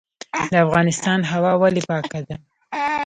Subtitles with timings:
[0.51, 2.35] د افغانستان هوا ولې پاکه ده؟